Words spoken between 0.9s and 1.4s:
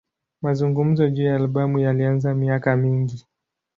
juu ya